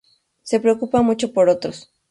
Se 0.41 0.59
preocupa 0.59 1.03
mucho 1.03 1.31
por 1.31 1.47
otros. 1.47 1.91